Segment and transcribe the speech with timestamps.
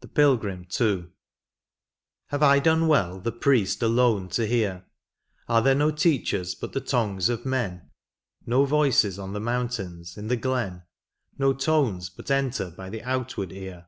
[0.10, 1.12] THE PILGRIM.— 11.
[2.30, 4.84] Have I done well the priest alone to hear.
[5.48, 7.92] Are there no teachers but the tongues of men,
[8.46, 10.82] No Yoices on the mountains, in the glen.
[11.38, 13.86] No tones but enter by the outward ear